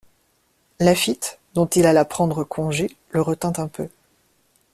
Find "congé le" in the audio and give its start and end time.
2.43-3.21